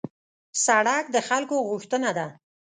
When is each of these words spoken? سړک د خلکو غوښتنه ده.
سړک 0.65 1.05
د 1.15 1.17
خلکو 1.27 1.55
غوښتنه 1.69 2.09
ده. 2.17 2.27